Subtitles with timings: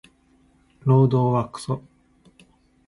[0.83, 1.83] 労働はクソ